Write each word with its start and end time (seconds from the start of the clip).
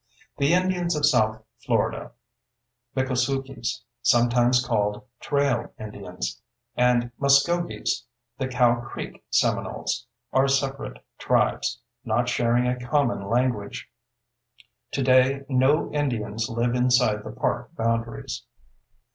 The 0.39 0.55
Indians 0.55 0.95
of 0.95 1.05
south 1.05 1.43
Florida—Miccosukees, 1.59 3.83
sometimes 4.01 4.65
called 4.65 5.03
"Trail 5.19 5.71
Indians"; 5.79 6.41
and 6.75 7.11
Muskogees, 7.19 8.05
the 8.39 8.47
"Cow 8.47 8.81
Creek 8.83 9.23
Seminoles"—are 9.29 10.47
separate 10.47 11.05
tribes, 11.19 11.79
not 12.03 12.27
sharing 12.29 12.65
a 12.65 12.79
common 12.83 13.29
language. 13.29 13.91
Today 14.91 15.45
no 15.47 15.91
Indians 15.93 16.49
live 16.49 16.73
inside 16.73 17.23
the 17.23 17.29
park 17.29 17.75
boundaries. 17.75 18.47